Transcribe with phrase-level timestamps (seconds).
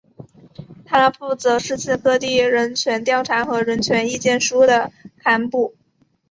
[0.83, 5.75] 它负责世界各地人权调查和人权意见书的刊布。